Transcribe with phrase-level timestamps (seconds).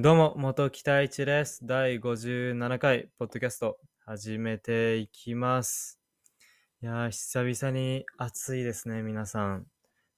[0.00, 1.66] どうも、元北一です。
[1.66, 5.98] 第57回、ポッドキャスト、始めていきます。
[6.80, 9.66] いやー、久々に暑いですね、皆さん。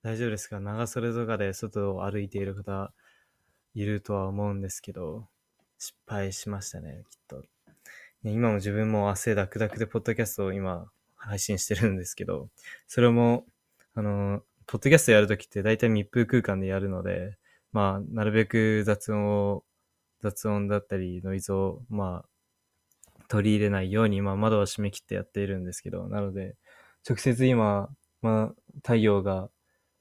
[0.03, 0.61] 大丈夫ですか？
[0.61, 2.93] 長袖とかで外を歩いている方、
[3.75, 5.27] いるとは思うんですけど、
[5.79, 7.41] 失敗しましたね、きっと。
[7.41, 7.47] い
[8.25, 12.51] や今も自分も汗だくだくで、ポッドキャストを今、配信してるんですけど、
[12.87, 13.47] それも、
[13.95, 17.39] あの、ポッドキャストやるときって大体密封空間でやるので、
[17.73, 19.65] まあ、なるべく雑音を
[20.21, 26.57] 雑音だったりノイズを、まあ、取り入れないように、まあ、窓を閉め切ってやっているんですけど、なので、
[27.09, 27.89] 直接今、
[28.23, 29.51] まあ、太陽が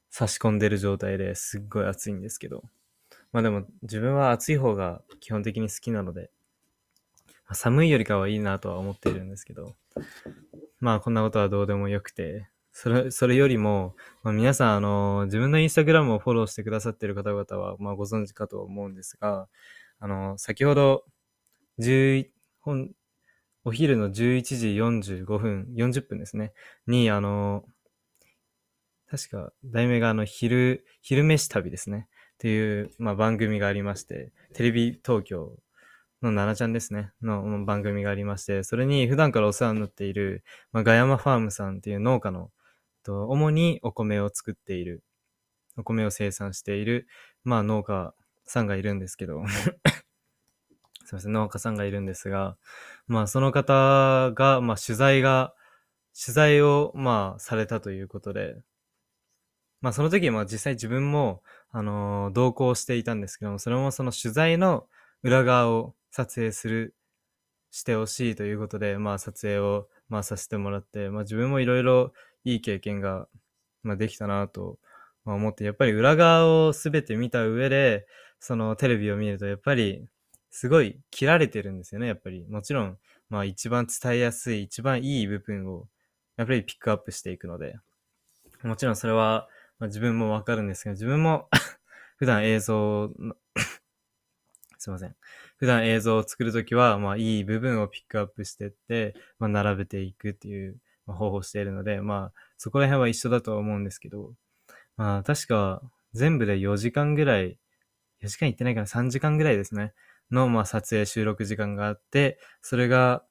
[0.09, 2.63] 差し込んでる状態ですっごい暑いんですけど、
[3.31, 6.31] まあでも、自分は暑い方が基本的に好きなので、
[7.51, 9.75] 寒いよりかはいいなとは思っているんですけど、
[10.79, 19.47] まあ、こんなことはどうでもよくて、それ、それよりも、まあ、皆さん、あの、自分のインスタグラムをフォローしてくださってる方々は、まあ、ご存知かと思うんですが、
[19.99, 21.05] あの、先ほど、
[21.79, 22.31] 11、
[23.65, 26.53] お昼の11時45分、40分ですね、
[26.87, 27.65] に、あの、
[29.09, 32.07] 確か、題名があの、昼、昼飯旅ですね。
[32.35, 35.57] っていう、まあ、番組がありまして、テレビ東京
[36.21, 42.51] の奈々ちゃんですね、のの番組がありまして、それに普段からお世話になっている、まあ、ガヤマファームさんっていう農家の、
[43.03, 45.03] と主にお米を作っている、
[45.77, 47.07] お米を生産している、
[47.43, 48.13] まあ、農家
[48.49, 49.43] さんがいるんですけど、
[51.05, 52.57] すいません、農家さんがいるんですが、
[53.07, 55.53] まあ、その方が、まあ、取材が、
[56.19, 58.59] 取材を、まあ、されたということで、
[59.81, 64.87] まあ、その時、まあ、実際自分も、あのー同行していたんですけども、それもその取材の
[65.21, 66.95] 裏側を撮影する、
[67.71, 72.13] してほしいということで、まあ、撮影を、まあ、させてもらって、まあ、自分もいろいろ
[72.43, 73.27] いい経験が、
[73.83, 74.79] まあ、できたなと、
[75.23, 78.07] まあ、思って、やっぱり裏側をすべて見た上で、
[78.39, 80.07] そのテレビを見ると、やっぱり、
[80.51, 82.45] すごい切られてるんですよね、やっぱり。
[82.47, 82.97] もちろん、
[83.29, 85.87] まあ一番伝えやすい、一番いい部分を、
[86.37, 87.77] やっぱりピックアップしていくので。
[88.63, 89.47] もちろんそれは、
[89.79, 91.49] まあ、自分もわかるんですが、自分も
[92.17, 93.35] 普段映像の
[94.77, 95.15] すいません。
[95.57, 104.33] 普段映像を作るときは、まあいい部分をピックアップしてって、まあ並べていくっていう方法をしているので、まあそこら辺は一緒だと思うんですけど、
[104.97, 105.81] まあ確か
[106.13, 107.57] 全部で4時間ぐらい、
[108.21, 109.93] 4時間行ってないかな、3時間ぐらいですね。
[110.31, 113.23] の、まあ、撮影収録時間があって、それが、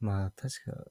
[0.00, 0.84] まあ、確か、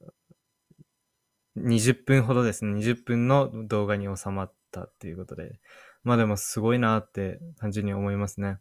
[1.58, 2.74] 20分ほどですね。
[2.74, 5.60] 20分の動画に収まったっていうことで。
[6.04, 8.58] まあでもすごいなって単純に思いますね。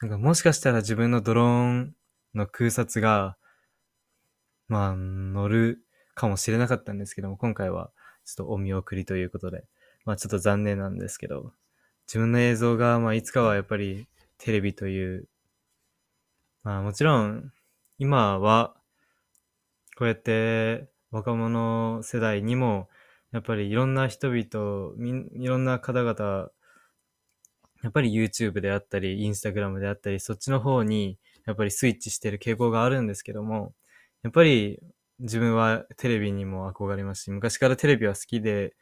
[0.00, 1.94] なんかもしかしたら自分のドローン
[2.34, 3.36] の空撮が、
[4.68, 7.90] まあ、乗るかもしれなかったんですけども、今回は
[8.24, 9.64] ちょっとお見送りということで、
[10.04, 11.52] まあちょっと残念なんですけど、
[12.06, 14.06] 自分の映像が、まあいつかはやっぱり
[14.38, 15.28] テレビという
[16.64, 17.52] まあもちろん、
[17.98, 18.74] 今は、
[19.96, 22.88] こうやって若者世代にも、
[23.32, 26.48] やっぱりいろんな人々、みんいろんな方々、
[27.82, 33.74] やっぱり YouTube であったり、Instagram であったり、そっちの方に、やっぱりスイッチしてる傾向があるんですけども、
[34.22, 34.80] やっぱり
[35.18, 38.74] 自分はテレビにも憧れますし、昔からテレビは好きで、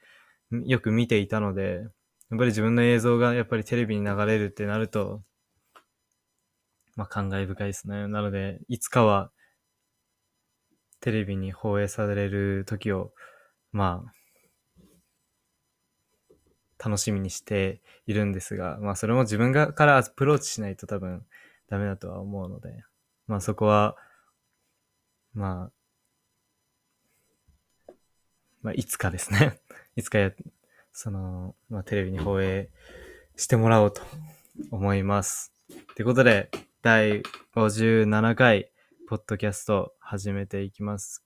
[0.66, 1.88] よく見ていたので、
[2.32, 5.22] やっぱり自分の映像がやっぱりテレビに流れるってなると、
[6.96, 8.08] まあ、感慨深いですね。
[8.08, 9.30] なので、いつかは、
[11.00, 13.12] テレビに放映される時を、
[13.70, 14.02] ま
[16.80, 21.26] あ、楽しみにしているんですが、まあ、それも自分がからアプローチしないと多分
[21.68, 22.82] ダメだとは思うので、
[23.26, 23.94] まあ、そこは、
[25.34, 25.70] ま
[27.88, 27.92] あ、
[28.62, 29.60] まあ、いつかですね。
[29.96, 30.32] いつかや、
[30.92, 32.68] その、まあ、テレビに放映
[33.36, 34.02] してもらおうと
[34.70, 35.52] 思います。
[35.96, 36.50] ということで、
[36.82, 37.22] 第
[37.54, 38.70] 57回、
[39.08, 41.24] ポッドキャスト始めていきます。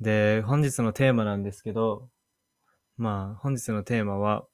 [0.00, 2.08] で、本日のテーマなんですけど、
[2.96, 4.46] まあ、本日のテーマは、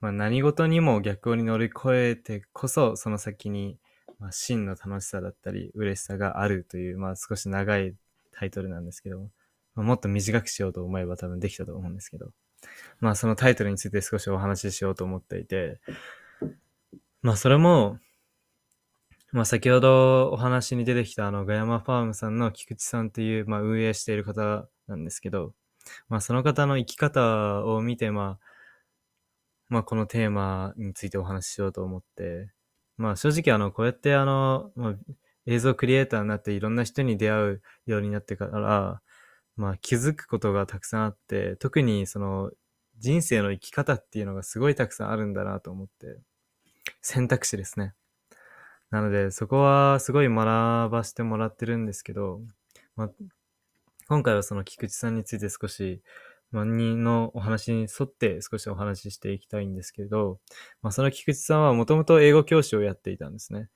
[0.00, 3.78] まあ、何事にも逆に乗り越えてこそ、その先に、
[4.18, 7.94] まあ、真の楽しさだったり、嬉しさがあるという、まあ、少し長い
[8.32, 9.28] タイトルなんですけど、まあ、
[9.74, 12.30] もっと短くしようと思えば多分できたと思うんですけど、
[13.00, 15.80] まあ、そのタイトルについて少しお話ししようと思っていて、
[17.22, 17.98] まあ、それも、
[19.32, 25.54] まあ、先ほどお話に出てきたあの、ガヤマファームさんの菊池さんっていう、まあ、運営している方なんですけど、
[26.08, 28.46] まあ、その方の生き方を見て、まあ、
[29.68, 32.50] まあ、このテーマについてお話ししようと思って、
[32.96, 34.94] まあ、正直あの、こうやってあの、まあ、
[35.46, 39.00] 映像クリエイターになっていろんな人に出会うようになってから、
[39.60, 42.50] まあ、気づくことがたくさんあって、特にその、
[42.98, 46.18] 人生の生き方っていうのがすごいたくさんあるんだなと思って、
[47.02, 47.92] 選択肢ですね。
[48.90, 50.46] なので、そこはすごい学
[50.90, 52.40] ばせてもらってるんですけど、
[52.96, 53.10] まあ、
[54.08, 56.00] 今回はその菊池さんについて少し、
[56.52, 60.40] まあ、のお話に沿って少しお話ししていきたいんですけど、
[60.80, 63.68] まあ、その菊池さんはもともと英語教師をやっていたんですね。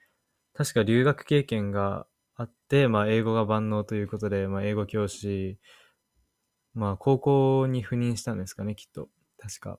[0.54, 5.58] 確か留学経験があって、まあ、英語が万能ということで、まあ、英語教師、
[6.74, 9.08] まあ、高校に赴任したんですかね、きっと。
[9.38, 9.78] 確か。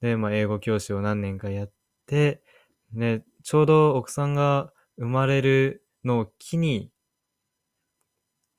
[0.00, 1.72] で、まあ、英語教師を何年かやっ
[2.06, 2.42] て、
[2.92, 6.90] ね、ちょうど奥さんが生まれるのを機に、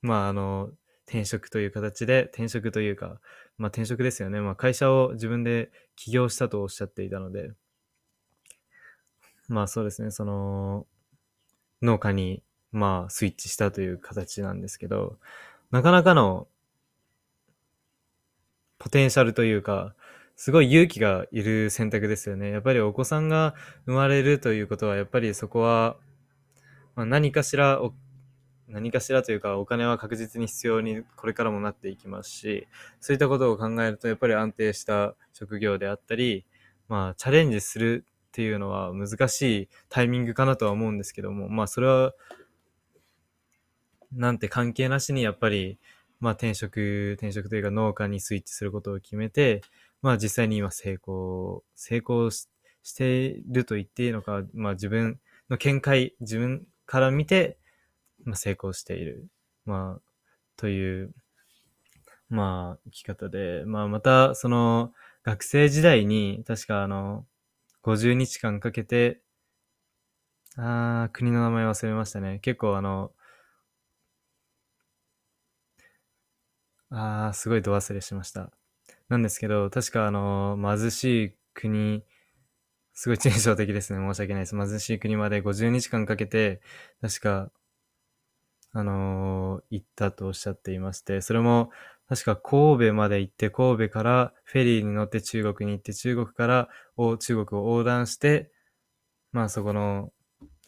[0.00, 0.70] まあ、あの、
[1.06, 3.20] 転職という形で、転職というか、
[3.58, 4.40] まあ転職ですよね。
[4.40, 7.52] まあ会社を自分で起業したとおっしゃっていたので、
[9.48, 10.86] まあそうですね、その、
[11.82, 15.18] 農家に、まあスイッチしたという形なんですけど、
[15.70, 16.48] なかなかの、
[18.78, 19.94] ポテンシャルというか、
[20.34, 22.50] すごい勇気がいる選択ですよね。
[22.50, 23.54] やっぱりお子さんが
[23.86, 25.96] 生まれるということは、やっぱりそこは、
[26.96, 27.80] まあ、何かしら
[28.72, 32.66] 何かしらというかお金は確実に必要にこれからもなっていきますし、
[33.00, 36.46] そういったことを考えるとやっぱり安定した職業であったり、
[36.88, 42.14] まあチャレンジするっていうのは難しいタイミングかなとは思うんですけども、まあそれは
[44.14, 45.78] なんて関係なしにやっぱり、
[46.20, 49.62] まあ転職、転職というか農家にスイッチすることを決めて、
[50.02, 52.46] まあ実際に今成功、成功し
[52.96, 55.20] ていると言っていいのか、まあ自分
[55.50, 57.58] の見解、自分から見て、
[58.24, 59.28] まあ、成功している。
[59.66, 60.02] まあ、
[60.56, 61.14] という、
[62.28, 64.92] まあ、生き方で、まあ、また、その、
[65.22, 67.26] 学生時代に、確かあの、
[67.82, 69.20] 50日間かけて、
[70.56, 72.38] あー、国の名前忘れましたね。
[72.40, 73.12] 結構あの、
[76.92, 78.52] あー、すごい度忘れしました。
[79.08, 82.04] なんですけど、確かあの、貧しい国、
[82.94, 84.00] すごい抽象的ですね。
[84.00, 84.56] 申し訳ないです。
[84.56, 86.60] 貧しい国まで50日間かけて、
[87.00, 87.50] 確か
[88.74, 91.70] あのー、行ったとおっしゃっていまして、それも
[92.08, 98.50] 確か神戸まで行って、神戸からフェリーに乗って中国に行って、中国から中国を横断して、
[99.32, 100.12] まあそこの、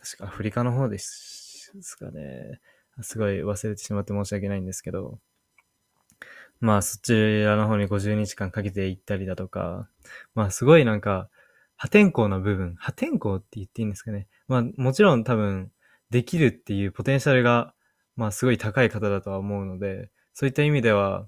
[0.01, 2.61] 確かアフリカの方ですかね。
[3.03, 5.19] すごい忘れてしまって申し訳ないんですけど、
[6.65, 9.87] まあそちらの方に50日間かけて行ったりだとか、
[10.35, 11.29] まあすごいなんか、
[11.77, 14.29] 破天荒な部分、破天荒って言っていいんですかね。
[14.49, 15.71] まあもちろん多分、
[16.09, 17.75] できるっていうポテンシャルが
[18.17, 21.27] まあすごい高い方だとは思うので、そういった意味では、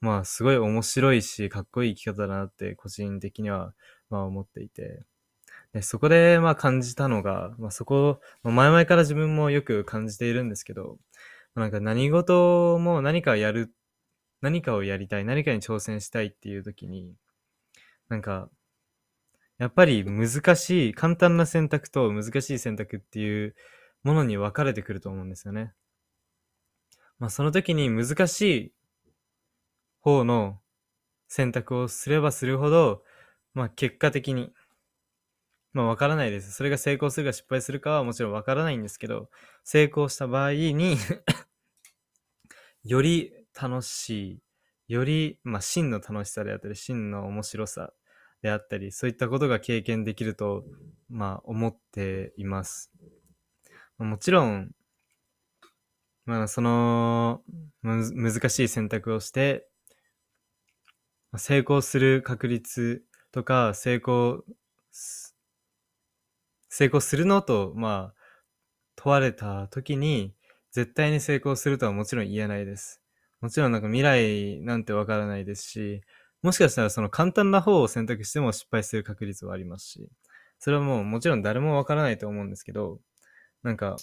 [0.00, 3.74] まあすごい面白いし、かっこいい生き方だなって個人的には、
[4.08, 5.02] まあ思っていて。
[5.74, 10.96] でそこでまあ感じたのが、まあそこ、まあ、前々から自分もよく感じているんですけど、
[11.54, 13.70] なんか何事も何かやる、
[14.40, 17.14] 何かをやりたい、何かに挑戦したいっていう時に、
[18.08, 18.50] なんか、
[19.58, 23.54] やっぱり難しい、簡単な選択と難しい選択っていう
[24.04, 25.72] ものに分かれてくると思うんですよね。
[27.18, 28.72] まあその時に難しい
[30.00, 30.60] 方の
[31.28, 33.02] 選択をすればするほど、
[33.54, 34.52] まあ結果的に、
[35.72, 36.52] まあわからないです。
[36.52, 39.28] それが成功するか失敗するかはもちろんわからないんですけど、
[39.64, 40.96] 成功した場合に
[42.84, 44.42] より楽し
[44.88, 47.92] い、より、まあ真の楽しさであったり、真の面白さ
[48.42, 50.64] であったり、そういったことが経験できると、
[51.08, 52.92] まあ思っています。
[53.98, 54.70] もちろん、
[56.24, 57.42] まあ、その、
[57.82, 59.66] 難しい選択をして、
[61.36, 63.02] 成功する確率
[63.32, 64.44] とか、成功、
[66.68, 68.14] 成功するのと、まあ、
[68.96, 70.34] 問われた時に、
[70.70, 72.97] 絶対に成功するとはもちろん言えないです。
[73.40, 76.02] もちろんなんか未来なんてわからないですし、
[76.42, 80.08] もしかしたらその簡単な方を選択しても失敗する確率はありますし、
[80.58, 83.00] それはもうもちろん誰もわからないと思うんですけど、
[83.62, 83.96] なんか、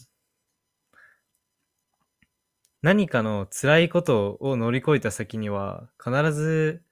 [2.82, 6.84] 何かの辛いことを乗り越えた先には、必ず、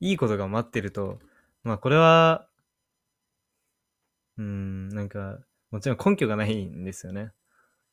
[0.00, 1.18] いいことが待ってると、
[1.62, 2.48] まあこれは、
[4.38, 5.38] うん、なんか、
[5.70, 7.32] もちろん根拠がないんですよね。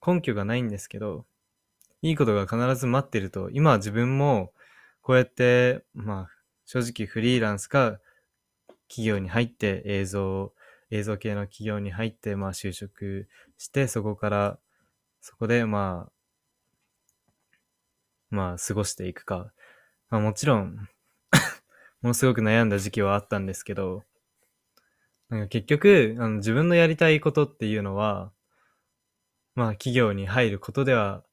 [0.05, 1.25] 根拠がないんですけど、
[2.01, 4.53] いいことが必ず待ってると、今は自分も、
[5.01, 6.29] こうやって、まあ、
[6.65, 7.99] 正直フリーランスか、
[8.87, 10.53] 企業に入って映像、
[10.91, 13.27] 映像系の企業に入って、まあ就職
[13.57, 14.59] して、そこから、
[15.21, 16.11] そこでまあ、
[18.29, 19.51] まあ、過ごしていくか。
[20.09, 20.75] まあ、もちろん
[22.01, 24.03] ものすごく悩んだ時期はあったんですけど、
[25.29, 28.31] なんか結局、あの自分のやりたいことっていうのは、
[29.55, 31.23] まあ、企業に入ることでは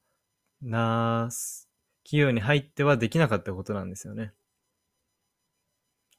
[0.65, 1.29] な、
[2.05, 4.33] 企業に入ってはできなかったことなんですよね。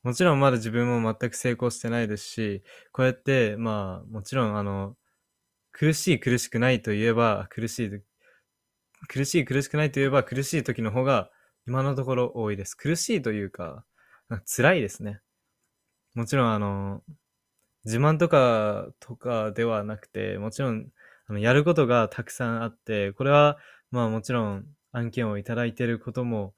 [0.03, 4.95] もちろんまだ自分も全く成功してないですし、こうやって、まあ、もちろんあの、
[5.71, 7.91] 苦しい苦しくないといえば、苦しい、
[9.07, 11.31] 苦しい苦しくないといえば、苦しい時の方が
[11.67, 12.75] 今のところ多いです。
[12.75, 13.83] 苦しいというか、
[14.29, 15.21] か辛いですね。
[16.13, 17.01] もちろんあの、
[17.85, 20.87] 自慢とか、とかではなくて、もちろん、
[21.27, 23.57] あの、やることがたくさんあって、これは、
[23.95, 26.53] まあもちろん案件をいただいてることも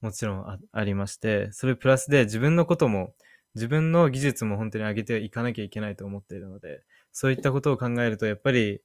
[0.00, 3.14] もちろんありまして、それプラスで自分のことも、
[3.54, 6.82] 自分の技術も本当に上げていかなきゃいけないと思っているので、
[7.12, 8.80] そういったことを考えると、やっぱり、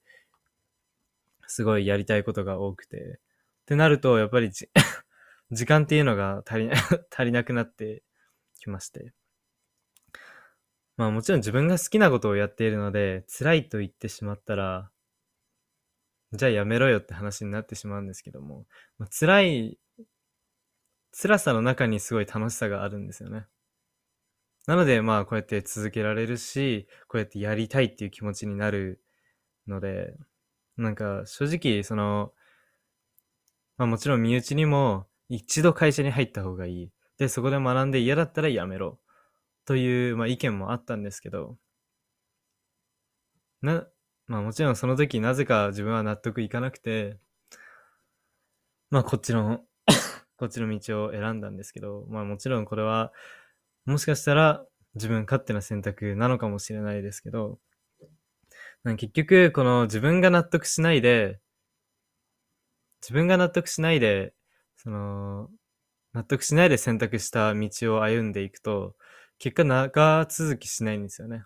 [1.47, 4.51] すごいやりたいことが多くて、ってなると、やっぱり
[5.51, 6.69] 時間っていうのが足り
[7.09, 8.03] 足りなくなって
[8.59, 9.13] きまして。
[10.95, 14.91] まあもちろん自分が好きなことをやっているので、辛いと言ってしまったら、
[16.33, 18.65] じゃあやめろよって話になってしまうんですけども、
[18.97, 19.79] まあ、辛い、
[21.11, 23.47] 辛さの中にすごい楽しさがあるんですよね。
[24.67, 29.03] なので、まあ、こうやって続けられるし、こうやってやりたいっていう気持ちになる
[29.67, 30.15] ので、
[30.77, 32.33] なんか、正直、その、
[33.77, 36.91] まあもちろん身内にも、一度会社に入った方がいい。
[37.17, 38.99] で、そこで学んで嫌だったらやめろ。
[39.65, 41.57] という、まあ意見もあったんですけど、
[43.61, 43.85] な、
[44.27, 47.17] まあもちろんその時なぜか自分は納得いかなくて、
[48.89, 49.63] まあこっちの
[50.37, 53.11] こっちの道を選んだんですけど、まあもちろんこれは、
[53.85, 54.65] もしかしたら
[54.95, 57.59] 自分勝手な選択なのかもしれないですけど、
[58.97, 61.39] 結局この自分が納得しないで、
[63.01, 64.33] 自分が納得しないで、
[64.77, 65.49] その、
[66.13, 68.95] 納得しないで選択した道を歩んでいくと、
[69.39, 71.45] 結果長続きしないんですよね。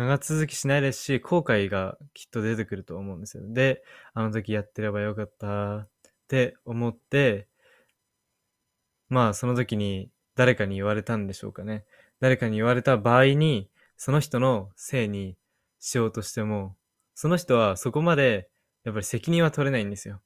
[0.00, 3.42] 長続きしないですし、後悔がきっと出てくると思うんですよ。
[3.46, 5.88] で、あの時やってればよかったっ
[6.26, 7.48] て思って、
[9.10, 11.84] まあその時に誰かに言われたんでしょうかね。
[12.18, 15.36] 誰かに言われた場合に、その人のせいに
[15.80, 16.76] しようとしても、
[17.14, 18.48] その人はそこまで
[18.84, 20.22] やっぱり責任は取れないんですよ。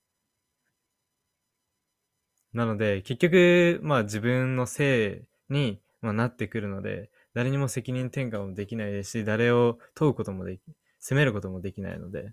[2.52, 10.60] なので、結局、まあ自分のせいに、まあ、なってくるので、誰にも責任転嫁もできないですし、誰を問うこともでき、
[11.00, 12.32] 責めることもできないので、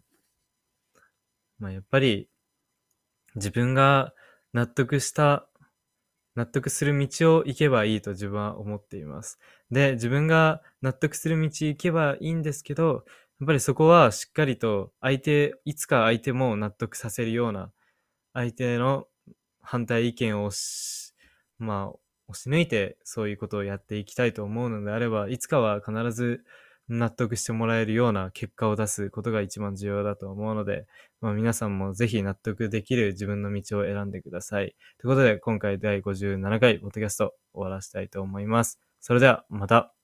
[1.59, 2.29] まあやっぱり
[3.35, 4.13] 自分が
[4.53, 5.47] 納得した、
[6.35, 9.39] 納得する道を行けばいいと自分は思っています。
[9.69, 13.05] で、自分が納得する道行けばいいんですけど、
[13.39, 17.71] やっぱりそこはしっかりと相手、いつか相手も納得させるような
[18.33, 19.07] 相手の
[19.61, 21.13] 反対意見をし、
[21.57, 21.99] まあ、
[22.31, 26.43] 押し抜いてそういうことをやっていきたいと思うのであれば、いつかは必ず
[26.89, 30.85] 納得してもらえるような結果を出すことが一番重要だと思うので、
[31.21, 34.75] まあ、皆さんもぜひ納得できる自分の道を選んでください。
[34.99, 38.79] ということで、今回第57回ポッドキャスト終わらせたいと思います。
[38.99, 40.00] それではまた。